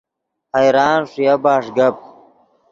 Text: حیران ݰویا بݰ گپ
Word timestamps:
حیران 0.55 0.99
ݰویا 1.11 1.35
بݰ 1.43 1.65
گپ 1.75 1.95